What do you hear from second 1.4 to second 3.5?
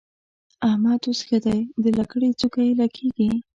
دی؛ د لکړې څوکه يې لګېږي.